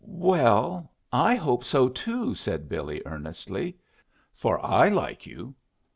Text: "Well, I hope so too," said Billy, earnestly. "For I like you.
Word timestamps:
"Well, 0.03 0.89
I 1.11 1.35
hope 1.35 1.63
so 1.63 1.87
too," 1.87 2.33
said 2.33 2.67
Billy, 2.67 3.03
earnestly. 3.05 3.77
"For 4.33 4.59
I 4.65 4.89
like 4.89 5.27
you. 5.27 5.53